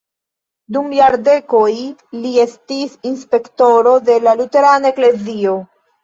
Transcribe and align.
Dum 0.75 0.85
jardekoj 0.99 1.73
li 2.23 2.31
estis 2.43 2.95
inspektoro 3.09 3.93
de 4.09 4.15
la 4.29 4.33
luterana 4.41 4.91
eklezio. 4.93 5.53